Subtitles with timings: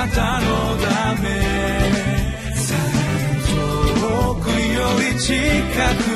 [0.00, 0.46] なたの
[0.78, 1.28] ため。
[4.00, 5.34] 遠くより近
[6.04, 6.09] く。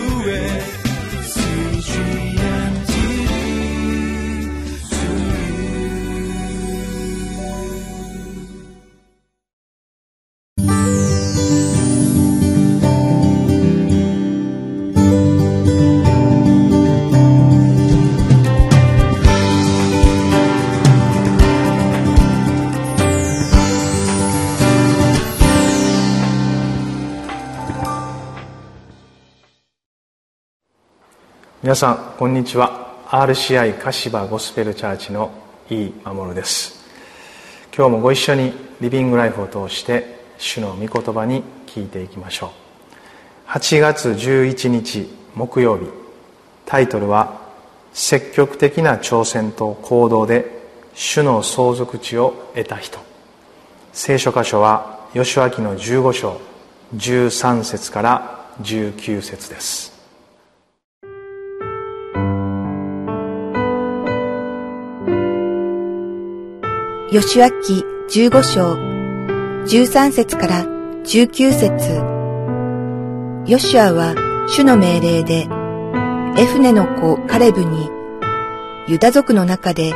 [31.64, 32.92] 皆さんこんにちは。
[33.08, 35.30] RCI 柏ゴスペルチャーチの
[35.70, 36.84] 井伊守です。
[37.74, 42.52] 今日もご一緒にリビングライフを通して主の御言葉に聞いていきましょ
[43.48, 43.50] う。
[43.50, 45.86] 8月11日木曜日。
[46.66, 47.40] タイトルは
[47.94, 50.44] 「積極的な挑戦と行動で
[50.92, 52.98] 主の相続地を得た人」
[53.94, 56.38] 聖書箇所は吉脇の15章
[56.94, 59.93] 13節から19節です。
[67.14, 68.76] 吉脇十五章、
[69.66, 70.66] 十三節から
[71.04, 72.02] 十九節。
[73.46, 74.16] ヨシュアは
[74.48, 75.46] 主の命令で、
[76.36, 77.88] エフネの子カレブに、
[78.88, 79.92] ユダ族の中で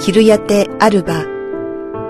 [0.00, 1.26] キルヤテ・アルバ、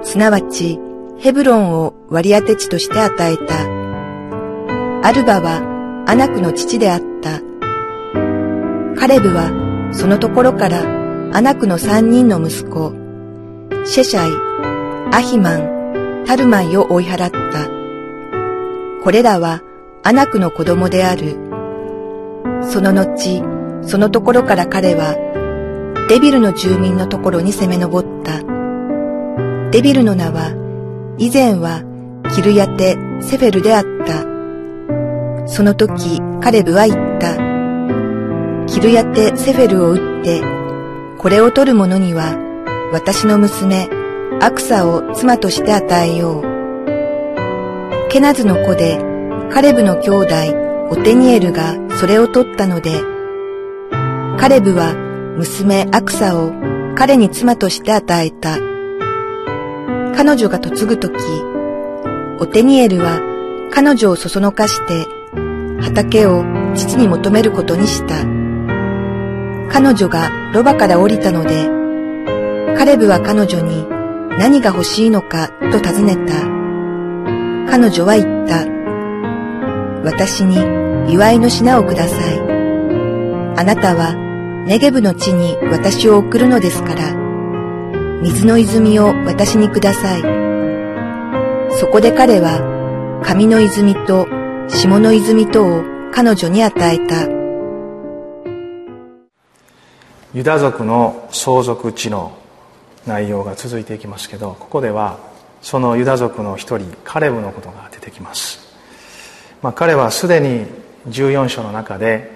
[0.05, 0.78] すなわち
[1.19, 3.64] ヘブロンを割り当て地として与えた。
[5.08, 7.41] アルバはアナクの父であった。
[8.97, 10.83] カレブはそのところから
[11.36, 13.06] アナクの三人の息子、
[13.89, 17.70] シェシャイ、アヒマン、タルマイを追い払った。
[19.05, 19.62] これらは
[20.03, 21.37] アナクの子供である。
[22.62, 23.45] その後、
[23.83, 25.14] そのところから彼は、
[26.09, 28.42] デビルの住民のところに攻め上った。
[29.70, 30.51] デビルの名は、
[31.17, 31.83] 以前は
[32.34, 35.47] キルヤテ・セフェルであった。
[35.47, 37.37] その時、カレブは言った。
[38.67, 40.42] キルヤテ・セフェルを撃って、
[41.18, 42.45] これを取る者には、
[42.96, 43.90] 私の娘、
[44.40, 48.08] アクサを妻として与えよう。
[48.08, 48.98] ケナズの子で、
[49.52, 50.34] カレブの兄弟、
[50.89, 53.02] オテニエルがそれを取ったので、
[54.39, 54.95] カレブは
[55.36, 56.55] 娘アクサを
[56.96, 58.56] 彼に妻として与えた。
[60.17, 61.17] 彼女が嫁ぐとき、
[62.40, 63.20] オテニエルは
[63.74, 65.06] 彼女をそそのかして、
[65.83, 68.24] 畑を父に求めることにした。
[69.70, 71.76] 彼女がロバから降りたので、
[72.77, 73.87] カレブは彼女に
[74.39, 76.42] 何が欲しいのかと尋ねた。
[77.70, 78.67] 彼女は言った。
[80.05, 82.39] 私に祝いの品をください。
[83.59, 84.15] あなたは
[84.67, 87.15] ネゲブの地に私を送るのですから、
[88.23, 90.23] 水の泉を私にください。
[91.79, 92.61] そこで彼は、
[93.23, 94.27] 上の泉と
[94.69, 95.83] 下の泉とを
[96.13, 97.27] 彼女に与えた。
[100.35, 102.36] ユダ族の相続地の
[103.06, 105.18] 内容が続いていきますけどここでは
[105.62, 108.77] そのユダ族の一人カレブのことが出てきます、
[109.62, 110.67] まあ、彼はすでに
[111.08, 112.30] 14章の中で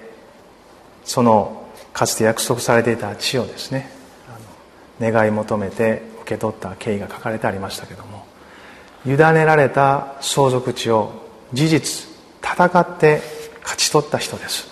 [1.03, 3.91] そのかつて約束されていた地をですね
[4.99, 8.25] 願い求めて受け取った経緯が書かれてありましたけども
[9.05, 11.11] 委ねられた相続地を
[11.53, 12.07] 事実
[12.41, 13.21] 戦って
[13.63, 14.71] 勝ち取った人です。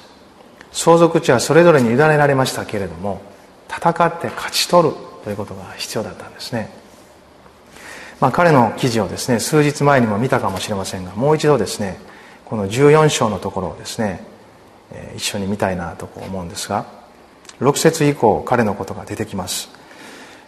[0.72, 3.22] 相続地はそれぞれに委ねられましたけれども
[3.70, 6.70] 戦って勝ち取るということが必要だったんですね、
[8.20, 11.98] まあ、彼の記事をですね数日前にも見たかもしれませんがもう一度ですね
[12.46, 14.24] この14章のところをですね、
[15.16, 16.88] 一緒に見たいなと思うんですが
[17.60, 19.70] 6節以降彼のことが出てきます。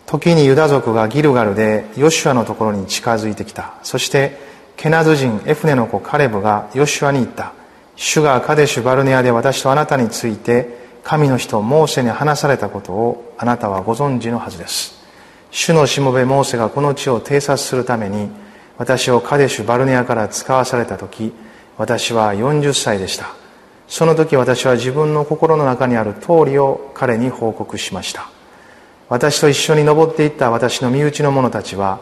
[0.05, 3.75] 時にユダ族がギルガルでヨシュアのところに近づいてきた。
[3.83, 4.37] そして
[4.77, 7.53] ケナズ人エフネの子カレブがヨシュアに言った。
[7.95, 15.01] 主がカデシュバルネアで私とあなたについて神の人モーセに話されたことをあなたはご存知のはずです。
[15.49, 18.29] 主のしもべモーセがこの地を偵察するために
[18.77, 21.33] 私をカデシュバルネアから使わされた時
[21.77, 23.33] 私は40歳でした。
[23.87, 28.29] その時私は自分の心の中にある通りを彼に報告しました。
[29.09, 31.99] 私と一緒に登っていった私の身内の者たちは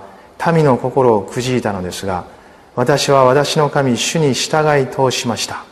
[0.53, 2.25] 民の心をくじいたのですが
[2.75, 5.65] 私は私の神主に従い通しました。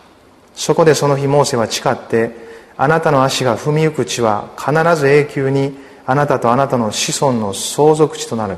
[0.56, 2.47] そこでその日モーセは誓って
[2.78, 8.58] あなたの足が踏みゆく地は必ず永久にあなたとあなたの子孫の相続地となる。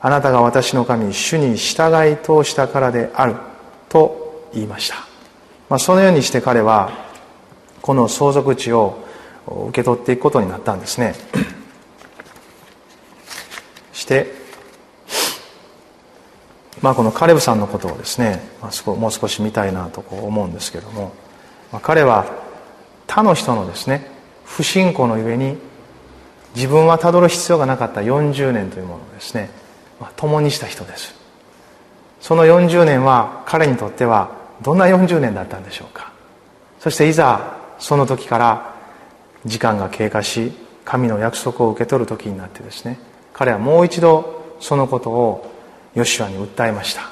[0.00, 3.36] あなたが私の神主に従い通したからである。
[3.88, 4.96] と言いました、
[5.68, 6.90] まあ、そのようにして彼は
[7.80, 9.04] この相続地を
[9.46, 11.14] 受け取っていくことになったんですね。
[13.92, 14.42] して
[16.82, 21.14] まあ、このカレブさんのことをですね、まあ、もう少し見たいなと思うんですけども、
[21.72, 22.43] まあ、彼は
[23.06, 24.10] 他の人のですね
[24.44, 25.56] 不信仰のゆえに
[26.54, 29.50] 自分はたどる必要がなかった40年というものをですね、
[30.00, 31.14] まあ、共にした人です。
[32.20, 34.30] その40年は彼にとっては
[34.62, 36.12] どんな40年だったんでしょうか。
[36.78, 38.74] そしていざその時から
[39.44, 40.52] 時間が経過し
[40.84, 42.98] 神の約束を受け取る時になってですね
[43.32, 45.50] 彼はもう一度そのことを
[45.94, 47.02] ヨシュアに訴えました、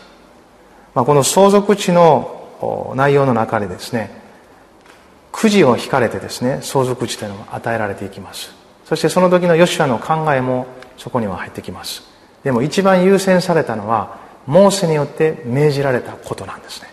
[0.95, 4.22] まあ、この相続地の内容の中でですね
[5.33, 8.55] くじを引かれてですね相続地というのが与えられていきます。
[8.85, 10.67] そしてその時のヨシュアの考えも
[10.99, 12.03] そこには入ってきます。
[12.45, 16.89] でも一番優先されたのはモーセによって命じられたことなんですね。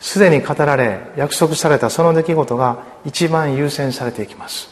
[0.00, 4.68] すでに語られ約束されたその出来事が一番優先されていきます。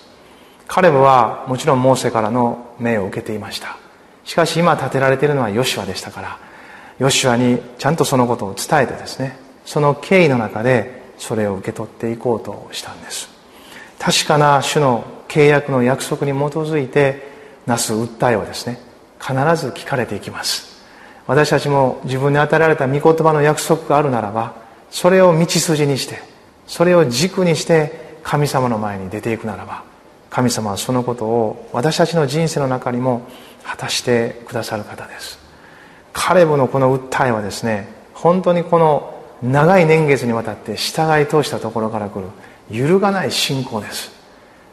[0.67, 3.77] カレブはもちろんモーセからの命を受けていました。
[4.25, 6.39] しかし今立てられているのはヨシュアでしたから
[6.99, 13.29] ヨシュアにちゃんとそのことを伝えてですねその経緯の中でそれを受け取っていこうとしたんです。
[13.99, 17.31] 確かな種の契約の約束に基づいて
[17.67, 18.79] なす訴えはですね
[19.21, 20.77] 必ず聞かれていきます。
[21.27, 24.55] 私たちも自分に与えられた御言葉の約束があるならば
[24.91, 26.21] それを道筋にして
[26.67, 29.83] それを軸にして神様の前に出ていくならば
[30.31, 33.27] 神様はそのことを私たちの人生の中にも
[33.65, 35.39] 果たしてくださる方です。
[36.13, 42.27] カレブのこの訴えはですね本当にこの長い年月にわたって従い通したところから来る
[42.71, 44.13] 揺るがない信仰です。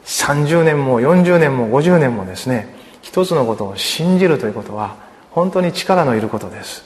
[0.05, 2.67] 30年も40年も50年もですね
[3.01, 4.95] 一つのことを信じるということは
[5.31, 6.83] 本当に力のいることです。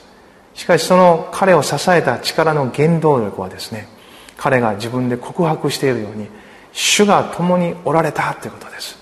[0.54, 3.86] しかしその彼を支えた力の原動力はですね
[4.36, 6.28] 彼が自分で告白しているように
[6.72, 8.98] 主が共におられたということです。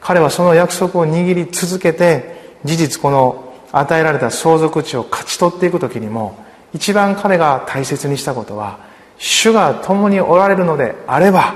[0.00, 8.78] 彼はその約束を握り続けて事実この与えられた相続地を勝ち取っていく時にも一番彼が大切にしたことは
[9.18, 11.54] 主が共におられるのであれば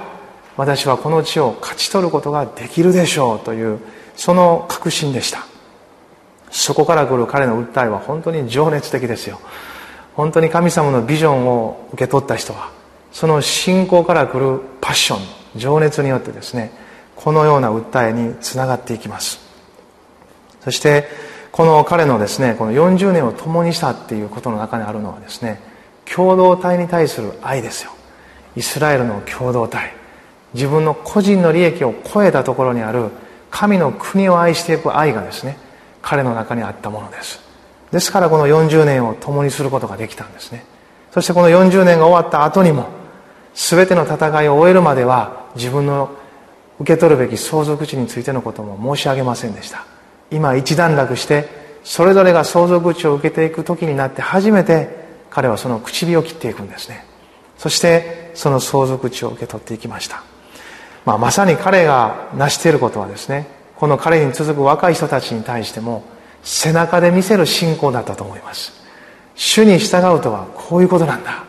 [0.56, 3.80] 私はこの地を勝ち取ることができるでしょうという
[4.16, 5.46] その確信でした。
[6.50, 9.40] そこから来る彼の訴えは本当に情熱的ですよ。
[10.14, 12.70] 本当に神様のビジョンを受け取った人は
[13.10, 16.70] その信仰から来るパッション情熱によってですね
[17.16, 19.40] このような訴えにつながっていきます。
[20.60, 21.08] そして
[21.54, 25.60] この彼のですねこの40年を共にしたっていうことの中にあるのはですね
[26.04, 27.92] 共同体に対する愛ですよ。
[28.56, 29.94] イスラエルの共同体。
[30.52, 33.10] 自分の個人の利益を超えたところにある
[33.52, 35.56] 神の国を愛していく愛がですね
[36.02, 37.38] 彼の中にあったものです。
[37.92, 40.64] ですからこの40年を共にすることができたんですね。
[41.12, 42.88] そしてこの40年が終わった後にも
[43.54, 46.10] 全ての戦いを終えるまでは自分の
[46.80, 49.93] 受け取るべき相続地についてのことも申し上げませんでした。
[50.34, 51.48] 今一段落して
[51.84, 54.88] それぞれが相続地を受けていく時になって初めて
[55.30, 57.04] 彼はその唇を切っていくんですね。
[57.56, 60.22] そしてその相続地を受け取っていきました。
[61.04, 63.46] まあ、まさに彼が成していることはですね
[63.76, 66.02] この彼に続く若い人たちに対しても
[66.42, 68.72] 背中で見せる信仰だったと思います。
[69.36, 71.44] 主に従うとはこういうことなんだ。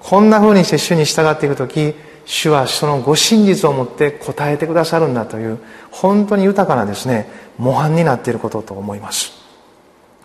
[0.00, 5.58] こんな風にして主に従っていく時主はそのご真実をもって答えてくださるんだという
[5.90, 7.28] 本当に豊かなですね
[7.58, 9.32] 模範になっていることと思います。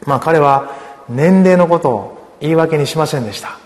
[0.06, 0.76] まあ彼は
[1.10, 3.58] 年齢のことを言い訳にしませんでした。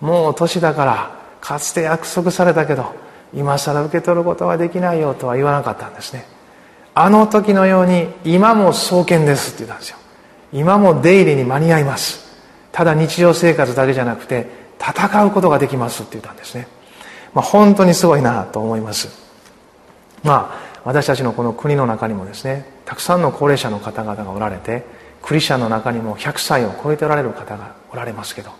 [0.00, 2.94] もう年だからかつて約束されたけど
[3.34, 6.26] 今更受け取ることはできないよとは言わなかったんですね。
[6.94, 9.98] あの時のように今も創建ですって言ったんですよ。
[10.52, 12.26] 今も出入りに間に合います。
[12.72, 14.46] ただ日常生活だけじゃなくて
[14.80, 16.68] 戦うことができますって言ったんですね、
[17.34, 19.08] まあ、本当にすごいなと思います。
[20.22, 24.84] まあ私たちのこの国の中にもですねたくさんの高齢者の方々がおられて
[25.22, 28.50] クリスチャンの中にも100歳を超えておられる方がおられますけど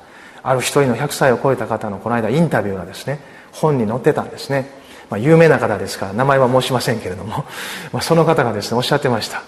[0.43, 3.21] ある一人の100歳を超えた方のこの間インタビューがですね
[3.53, 4.71] 本に載ってたんですね、
[5.11, 7.45] まあ、有名な方ですから名前は申しませんけれども、
[7.93, 9.43] まあ、その方がですねおっしゃってました。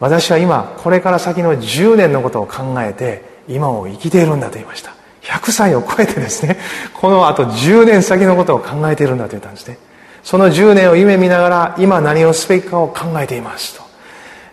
[0.00, 4.97] 私は今これから先の10年のことを考えて今を生きているんだと言いました。
[5.28, 6.58] 100歳を超えてですね
[6.94, 9.78] このあと10年先のことを考えているんだと言ったんですね
[10.22, 13.82] その10年を夢見ながら今何をすべきかを考えていますと。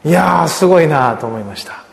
[0.07, 1.83] いやーすごいなと思いました。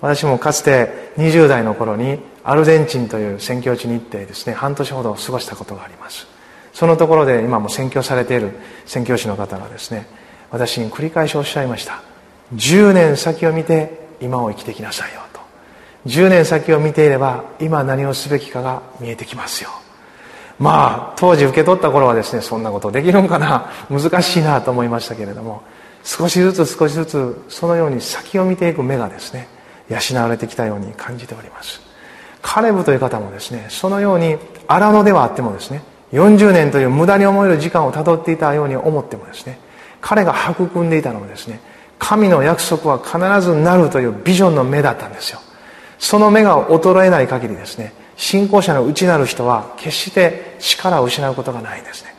[0.00, 6.26] 私もかつて20代の頃にアルゼンチンという宣教地に行ってですね半年ほど過ごしたことがあります。
[6.72, 8.50] そのところで今も宣教されている
[8.86, 10.06] 宣教師の方がですね
[10.50, 12.02] 私に繰り返しおっしゃいました。
[12.54, 15.29] 10年先を見て今を生きてきなさいよ。
[16.06, 19.70] 10年先を見ていれば今何をすべきかが見えてきますよ。
[20.58, 23.70] まあ当時受け取った頃はですねそんなことできるんかな。
[23.90, 25.62] 難しいなと思いましたけれども
[26.02, 29.48] 少しずつ少しずつそのように先を見ていく目がですね
[29.88, 31.80] 養われてきたように感じております。
[32.42, 39.58] カレブという方もですねそのように荒野ではあってもですね40年という無駄に思える時間をたどっていたように思ってもですね
[40.00, 41.60] 彼が育んでいたのはですね
[41.98, 45.40] 神の約束は必ずなるというビジョンの目だったんですよ。
[46.00, 52.14] その目が衰えない限りですね信仰者の内なる人は決して力を失うことがないんですね。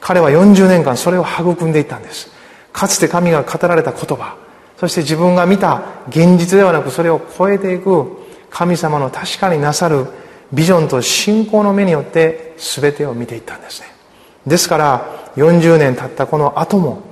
[0.00, 2.30] 彼は40年間それを育んでいったんです。
[2.72, 4.36] かつて神が語られた言葉
[4.78, 8.16] そして自分が見た現実ではなくそれを超えていく
[8.48, 10.06] 神様の確かになさる
[10.52, 13.88] ビジョンと信仰の目によって全てを見ていったんですね。
[14.46, 17.02] ですから40年経ったこの後も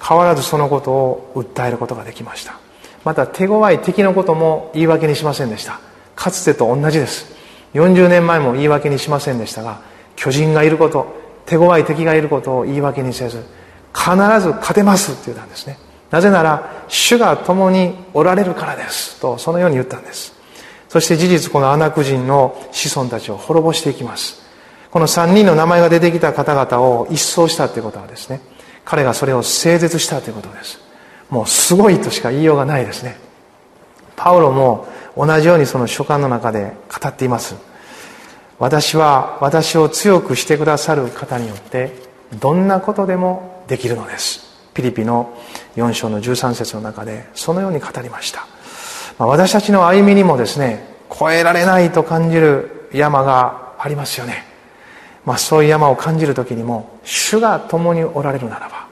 [0.00, 2.60] 変わらずそのことを訴えることができました。
[3.04, 5.80] また手強い敵のことも言い訳にしませんでした。
[6.16, 7.38] かつてと同じです。
[7.74, 9.80] 40年前も言い訳にしませんでしたが
[10.16, 11.14] 巨人がいること
[11.46, 13.44] 手強い敵がいることを言い訳にせず
[13.94, 15.78] 必ず勝てますって言ったんですね。
[16.10, 19.20] なぜなら主が共におられるからです。
[19.20, 20.34] とそのように言ったんです。
[20.88, 24.42] そして事実このアナク人の子孫たちを滅ぼしていきます。
[24.90, 28.40] この3人の名前が出てきた方々を一掃したということはですね
[28.86, 30.87] 彼がそれを整絶したということです。
[31.30, 33.16] もうすごいとしか言いようがないですね。
[34.16, 37.54] パウロも同じようにその書簡の中で語っています。
[38.58, 41.92] 私は私を強くしてくださる方によって
[42.40, 44.48] どんなことでもできるのです。
[44.74, 45.36] ピリピの
[45.76, 48.46] 4章の13節の中でそのように語りました、
[49.18, 54.44] まあ、私たちの歩みにもですね越えられないと感じる山がありますよね。
[55.24, 58.87] まあ、そういう山を感じる時にも主が共におられるならば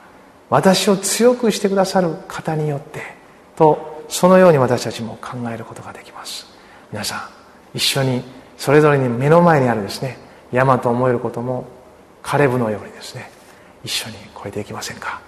[0.48, 3.02] 私を強くしてくださる方によって
[3.56, 6.46] とそのように私たちも考えることができます。
[6.92, 7.16] 皆さ
[7.74, 8.22] ん一緒に
[8.56, 10.18] それぞれに目の前にあるですね
[10.52, 11.64] 山と思えることも
[12.22, 13.30] カレブのようにですね
[13.84, 15.20] 一緒に超えていきませんか？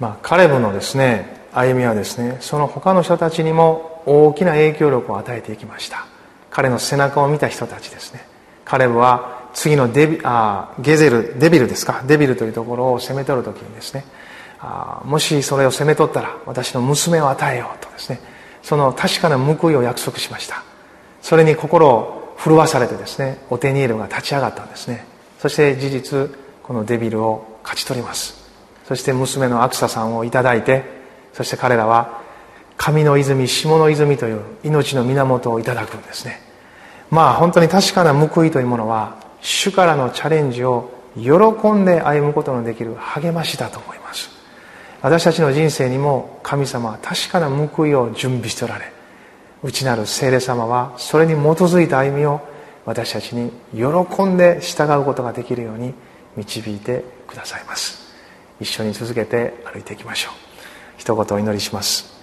[0.00, 6.06] まあ、カレブのですね歩みはですねその他の人たちにも大きな影響力を与えていきました。
[6.50, 8.26] 彼の背中を見た人たちですね。
[8.64, 12.02] カレブは次のデビあゲゼルデビルですか？
[12.06, 14.04] デビルというところを攻め取る時にですね
[14.60, 18.20] あもしそれを攻め取ったら私の娘を与えようとですね
[18.62, 20.62] その確かな報いを約束しました。
[21.22, 25.06] それに心を震わされてですねオテニエルが立ち上がったんですね。
[25.38, 26.30] そして事実
[26.62, 28.43] このデビルを勝ち取ります。
[28.86, 30.84] そして娘のアクサさんをいただいて
[31.32, 32.22] そして彼らは
[32.76, 36.40] 神の泉下の泉という命の源をいただくんですね。
[37.10, 41.30] まあ本当に確かな報いというものは主からのチャレンジを喜
[41.72, 44.30] んで歩むことのできる励ましだと思います。
[45.02, 48.90] 私たちの人生にも神様は確かな報いを準備しておられ
[49.62, 52.40] 内なる聖霊様はそれに基づいた歩みを
[52.86, 55.92] 私たちに喜んで従うことができるように
[56.36, 58.03] 導いてくださいます。
[58.60, 60.32] 一緒に続けて歩いていきましょう。
[60.96, 62.14] 一言お祈りします。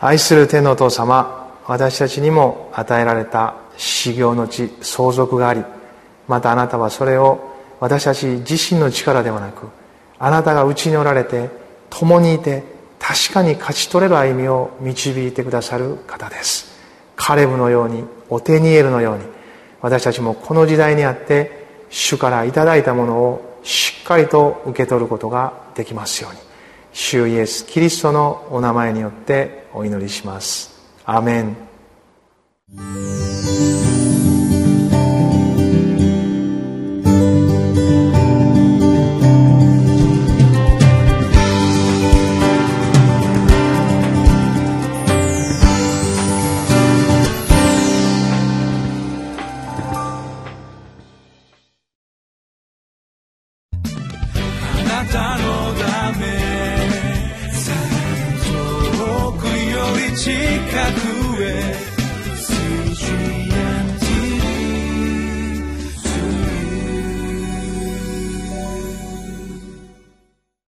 [0.00, 5.64] 愛する天のお父様私たちにも与えられた修行の地相続があり
[6.26, 9.68] またあなたはそれを私たち自身の力ではなく
[10.18, 11.50] あなたが内におられて
[11.90, 12.64] 共にいて
[12.98, 16.72] 確かに勝ち取れる歩みを導いてくださる方です。
[17.16, 19.24] カレブのようにオテニエルのように
[19.80, 26.38] 私たちもこの時代にあって主からいただいたものをしっかりと受け取ることができますように。
[26.92, 30.70] 主イエス・キリストのお名前によってお祈りします。
[31.04, 33.31] アメン。